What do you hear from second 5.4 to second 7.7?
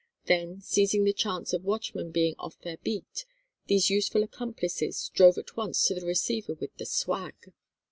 once to the receiver with the "swag."